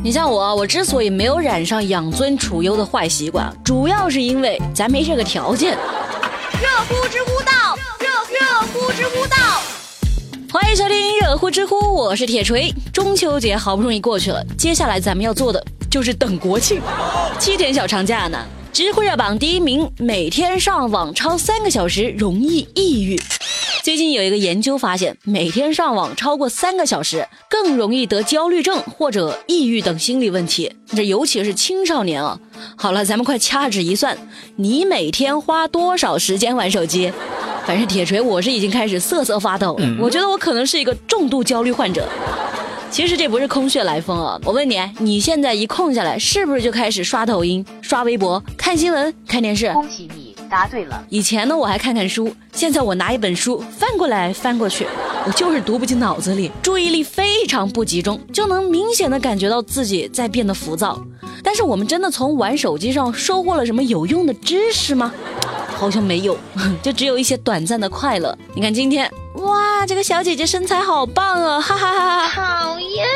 [0.00, 5.72] 你像我，我之所以没有染上养尊处优的坏习惯，主要是因为咱没这个条件。
[5.72, 9.36] 热乎知乎到，热热乎知乎到，
[10.52, 12.72] 欢迎收听热乎知乎，我是铁锤。
[12.92, 16.80] 中秋节好不容易过去了，接下来咱们要做的就是等国庆，
[17.40, 18.38] 七天小长假呢。
[18.72, 23.20] 知乎热榜第一名，每天上网超三个小时容易抑郁。
[23.88, 30.70] 最近有一个研究发现，每天上网超过三个小时，更容易得焦虑症或者抑郁等心理问题。
[30.88, 32.38] 这尤其是青少年啊。
[32.76, 34.14] 好了，咱们快掐指一算，
[34.56, 37.10] 你每天花多少时间玩手机？
[37.64, 39.96] 反正铁锤我是已经开始瑟瑟发抖了。
[39.98, 42.06] 我觉得我可能是一个重度焦虑患者。
[42.90, 44.38] 其实这不是空穴来风啊！
[44.44, 49.72] 我问你，你现在一空下来，是不是就开始刷抖音、刷微博、看新闻、看电视？
[49.72, 51.04] 恭喜你答对了。
[51.08, 54.86] 以前呢，我还看看书，现在我拿一本书翻过来翻过去，
[55.26, 61.00] 我就是读不进脑子里，注意力非常不集中，就能明显的感觉到自己在变得浮躁。
[61.42, 65.12] 但是我们真的从玩手机上收获了什么有用的知识吗？
[65.76, 66.36] 好像没有，
[66.82, 68.36] 就只有一些短暂的快乐。
[68.54, 69.08] 你看今天。
[69.34, 72.64] 哇，这个小姐姐身材好棒啊，哈哈哈哈！
[72.64, 73.06] 讨厌。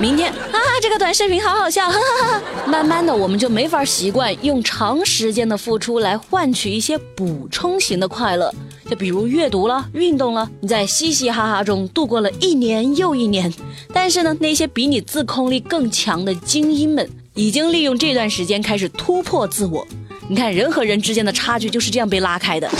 [0.00, 2.42] 明天啊，这个短视频好好笑，哈哈哈。
[2.66, 8.54] 慢慢的，我们就没法习惯用长时间的付出来换取一些补充型的快乐，
[8.88, 13.52] 就比如阅读了、运动了，你在嘻嘻哈哈中度过了一年又一年。
[13.92, 19.84] 但是呢，那些比你自控力更强的精英们，已经利用这段时间开始突破自我。
[20.28, 22.70] 你看，人和人之间的差距就是这样被拉开的。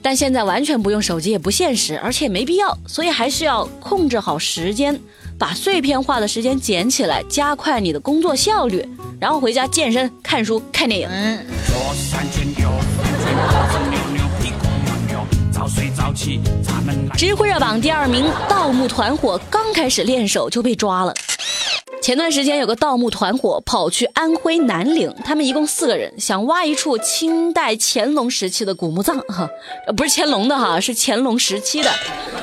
[0.00, 4.98] 但现在完全不用手机也不现实，而且也没必要，所以还是要控制好时间，
[5.38, 8.86] 把碎片化的时间捡起来，加快你的工作效率，
[9.20, 11.08] 然后回家健身、看书、看电影。
[11.08, 11.38] 嗯
[17.16, 21.12] 知乎热榜第二名，盗墓团伙刚开始练手就被抓了。
[22.08, 29.46] 前段时间有个盗墓团伙跑去安徽南陵，他们一共四个人，想挖一处清代乾隆时期的古墓葬，哈，
[29.94, 31.90] 不是乾隆的哈，是乾隆时期的。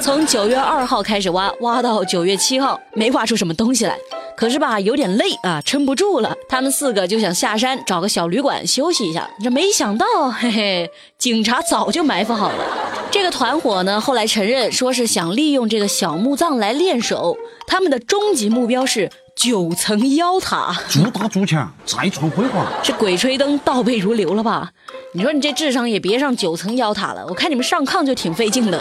[0.00, 3.96] 从九月二号开始挖，挖到九月七号，没挖出什么东西来。
[4.36, 6.34] 可是吧，有点累啊，撑不住了。
[6.48, 12.64] 他们四个就想下山找个小旅馆休息一下，这没想到，嘿嘿，警察早就埋伏好了。
[13.10, 19.10] 这个团伙呢，后来承认说是想利用这个小墓葬来练手，他们的终极目标是。
[19.34, 22.66] 九层妖塔，做大做强，再创辉煌。
[22.82, 24.70] 这鬼吹灯倒背如流了吧？
[25.14, 28.78] 你说你这智商也别上九层妖塔了，我看你们上炕就挺费劲的。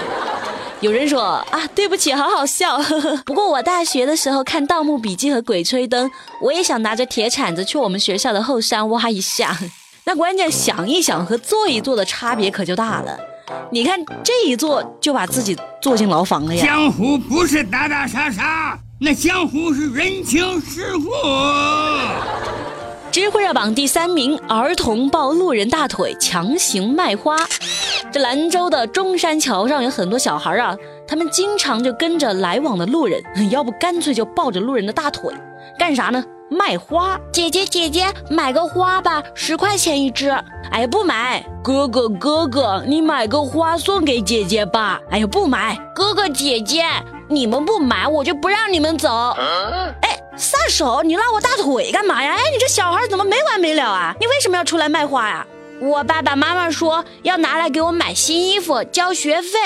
[0.81, 2.75] 有人说啊，对不起，好好笑。
[3.24, 6.08] 不过我大学的时候看《盗墓笔记》和《鬼吹灯》，
[6.42, 9.56] 我也想拿着铁铲子去我们学校的后山挖一下。
[10.06, 13.16] 那关键想一想和做一做的差别可就大了。
[13.69, 16.66] 你看这一做就把自己做进牢房了呀。
[16.66, 18.75] 江湖不是打打杀杀。
[19.00, 21.12] 那江湖是人情世故。
[23.12, 27.36] 知乎热榜第三名，儿童抱路人大腿强行卖花。
[28.12, 30.76] 这兰州的中山桥上有很多小孩啊，
[31.08, 35.34] 他们经常就跟着来往的路人， 要不干脆就抱着路人的大腿，
[35.80, 36.24] 干啥呢？
[36.50, 37.18] 卖花。
[37.32, 40.30] 姐姐姐姐，买个花吧，十块钱一支。
[40.72, 41.42] 哎呀，不买。
[41.64, 45.00] 哥哥哥哥，你买个花送给姐姐吧。
[45.10, 45.78] 哎呀，不买。
[45.96, 46.84] 哥哥姐姐。
[47.30, 49.10] 你们不买，我就不让你们走。
[50.02, 51.02] 哎，撒手！
[51.02, 52.34] 你拉我大腿干嘛呀？
[52.34, 54.14] 哎，你这小孩怎么没完没了啊？
[54.20, 55.48] 你为什么要出来卖花呀？
[55.81, 59.58] 我爸爸妈妈说要拿来给我买新衣服、交学费。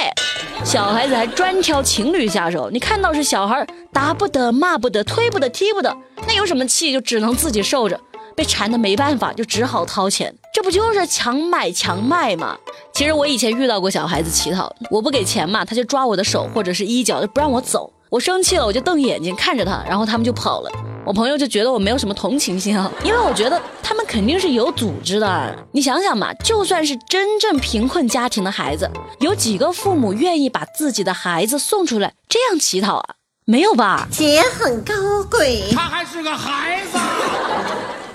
[0.63, 5.93] 小孩子还专挑情侣下手，你看到是小孩，打不得、骂不得、推不得、踢不得，
[6.25, 6.93] 那有什么气？
[6.93, 7.99] 就只能自己受着。
[8.33, 12.57] 被缠的没办法，就只好掏钱，这不就是强买强卖吗？
[12.93, 17.91] 其实我以前遇到过小孩子乞讨，我不给钱嘛，他就抓我的手或者是衣角，就不让我走。
[18.09, 20.71] 我生气了，我就瞪眼睛看着他，然后他们就跑了。
[21.05, 25.55] 我朋友就觉得我没有什么同情心啊，因为我觉得他们肯定是有组织的。
[25.71, 28.89] 你想想嘛，就算是真正贫困家庭的孩子，
[29.19, 33.15] 有几个父母愿意把自己的孩子送出来这样乞讨啊？
[33.45, 34.07] 没有吧？
[34.11, 34.93] 姐很高
[35.29, 36.97] 贵，他还是个孩子。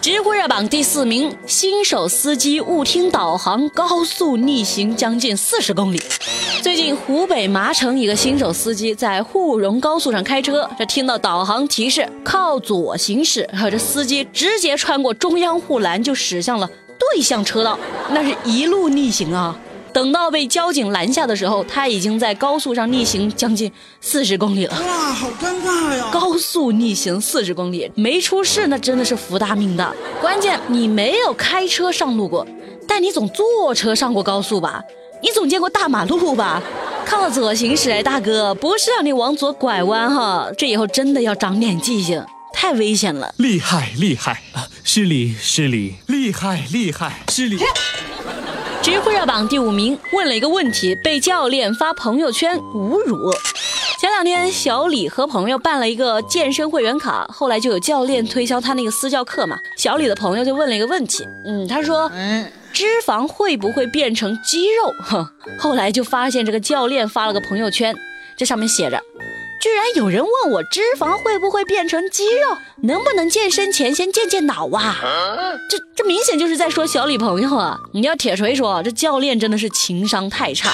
[0.00, 6.00] 知乎热榜第四名，新手司机误听导航，高速逆行将近四十公里。
[6.62, 16.67] 最近湖北麻城一个新手司机在沪蓉高速上开车，这听到导航提示靠左行驶，这司机直接穿过中央护栏就驶向了
[16.99, 19.55] 对向车道，那是一路逆行啊。
[19.92, 23.70] 等到被交警拦下的时候，他已经在高速上逆行将近
[24.00, 24.72] 四十公里了。
[24.72, 26.08] 哇，好尴尬呀！
[26.12, 29.92] 高速逆行四十公里没出事，那真的是福大命大。
[30.20, 32.46] 关键你没有开车上路过，
[32.87, 34.82] 但你总坐车上过高速吧？
[35.22, 36.62] 你总见过大马路吧？
[37.04, 40.48] 靠左行驶，哎，大哥，不是让你往左拐弯哈。
[40.56, 42.25] 这以后真的要长点记性。
[42.52, 43.34] 太危险了。
[43.38, 44.69] 厉害厉害啊！
[44.84, 47.58] 失礼失礼，厉害厉害，失礼。
[48.90, 53.32] 知乎热榜第五名，问了一个问题，被教练发朋友圈侮辱。
[54.00, 59.56] 前两天，小李和朋友办了一个健身会员卡，后来就有教练推销他那个私教课嘛。
[59.76, 62.10] 小李的朋友就问了一个问题，嗯，他说，
[62.72, 64.92] 脂肪会不会变成肌肉？
[65.04, 65.25] 哼，
[65.56, 67.96] 后来就发现这个教练发了个朋友圈，
[68.37, 69.00] 这上面写着。
[69.61, 74.97] 居然有人问我脂肪会不会变成肌肉，能不能健身前先健健脑啊？
[75.69, 77.79] 这这明显就是在说小李朋友啊！
[77.93, 80.73] 你要铁锤说这教练真的是情商太差。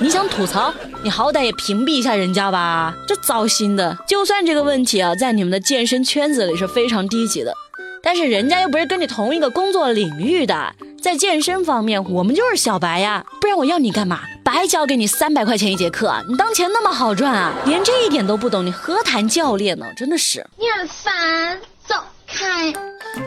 [0.00, 3.96] 你想吐槽，你好歹也屏蔽一下人家吧，这糟心的。
[4.08, 7.54] 就算这个问题啊，在你们的健身圈子里是非常低级的，
[8.02, 10.74] 但是人家又不是跟你同一个工作领域的。
[11.00, 14.22] 在健身方面，我们就是小白呀，不然我要你干嘛？
[14.54, 17.52] 白交给你三百块钱一节课，啊你当钱那么好赚啊？
[17.66, 19.84] 连这一点都不懂，你何谈教练呢？
[19.96, 22.72] 真的是，你很烦，走开。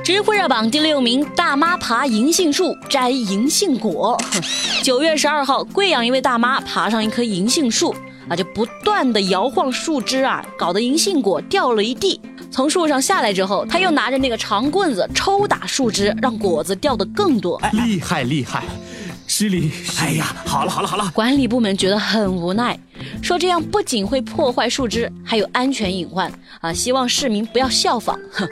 [0.06, 4.18] 知乎热榜第六名，大妈爬银杏树摘银杏果。
[4.82, 7.94] 九月十二号，贵阳一位大妈爬上一棵银杏树。
[8.30, 12.22] 啊，就不断的摇晃树枝啊，搞得银杏果掉了一地。
[12.50, 17.62] 从树上下来之后，他又拿着那个长棍子抽打树枝，让果子掉的更多。
[17.74, 18.64] 厉害厉害，
[19.40, 19.70] 失礼！
[20.00, 21.12] 哎呀，好了好了好了。
[21.14, 22.76] 管理部门觉得很无奈，
[23.22, 26.74] 说这样不仅会破坏树枝，还有安全隐患啊！
[26.74, 28.20] 希望市民不要效仿。
[28.32, 28.50] 哼，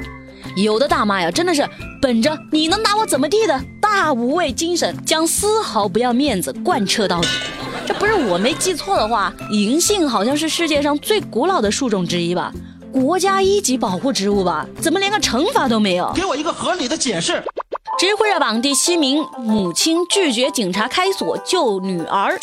[0.56, 1.68] 有的大妈呀，真的是
[2.00, 7.30] 本着你能拿我怎么地的大无畏精神，将丝毫不要面子贯彻到底。
[7.88, 12.54] 这不是我没记错的话，银杏好像是世界上最古老的树种之一吧？
[12.92, 14.68] 国家一级保护植物吧？
[14.80, 16.14] 怎么连个惩罚都没有？
[16.14, 17.44] 给我一个合理的解释。
[17.98, 22.38] 知乎热榜第七名，母亲拒绝警察开锁救女儿。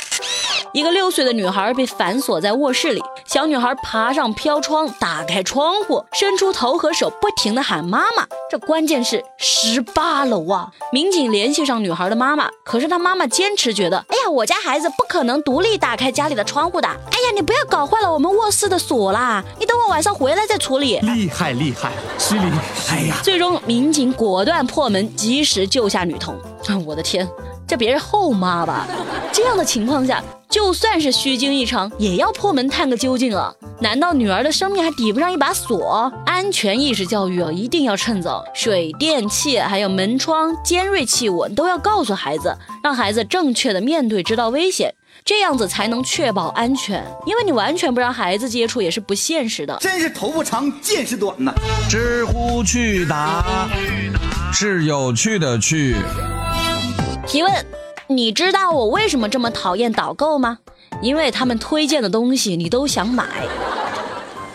[0.75, 8.27] 一个六岁的女孩被反锁在卧室里，小女孩爬上飘窗，打开窗户，伸出头和手，不停地喊妈妈。
[8.51, 10.71] 这关键是十八楼啊！
[10.91, 16.89] 民警联系上女孩的妈妈，可是她妈妈坚持觉得，哎呀，我家孩子不可能独立打开家里的窗户的。
[16.89, 19.45] 哎呀，你不要搞坏了我们卧室的锁啦！
[19.59, 20.99] 你等我晚上回来再处理。
[21.01, 22.51] 厉害厉害，失礼！
[22.91, 26.35] 哎呀，最终民警果断破门，及时救下女童。
[26.87, 27.29] 我的天！
[27.69, 28.87] 这别是后妈吧？
[29.33, 30.23] 这样的情况下，
[30.53, 33.55] 就算是虚惊一场，也要破门探个究竟啊！
[33.81, 36.13] 难道女儿的生命还抵不上一把锁？
[36.27, 38.45] 安全意识教育啊，一定要趁早。
[38.53, 42.55] 水电气还有门窗尖锐器物都要告诉孩子，
[42.85, 44.95] 让孩子正确的面对，知道危险，
[45.25, 47.03] 这样子才能确保安全。
[47.25, 49.79] 因为你完全不让孩子接触，也是不现实的。
[49.81, 51.55] 真是头发长见识短呐！
[51.89, 53.71] 知乎趣答
[54.53, 55.97] 是有趣的趣。
[57.27, 57.51] 提问：
[58.17, 60.59] 你知道我为什么这么讨厌导购吗？
[61.01, 63.27] 因为他们推荐的东西你都想买。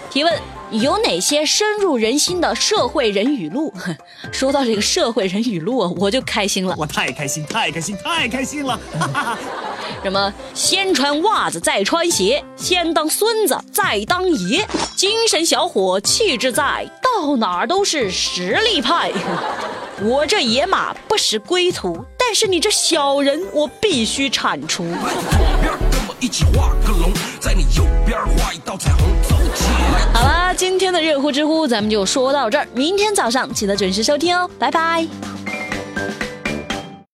[0.10, 0.34] 提问：
[0.72, 3.74] 有哪些深入人心的社会人语录？
[4.32, 8.80] 说到这个社会人语录啊，我就开心了，我太开心，太开心，太开心了！
[10.04, 14.66] 什么先穿袜子再穿鞋，先当孙子再当爷，
[14.96, 19.12] 精神小伙气质在，到哪儿都是实力派。
[20.04, 22.06] 我这野马不识归途。
[22.30, 24.84] 但是你这小人，我必须铲除。
[30.14, 35.08] 好啦，今天的热乎知乎咱们就说到这儿，明天早上记得准时收听哦，拜拜。